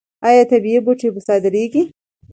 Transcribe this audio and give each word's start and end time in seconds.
آیا 0.27 0.43
طبیعي 0.51 0.79
بوټي 0.85 1.07
صادریږي؟ 1.27 1.81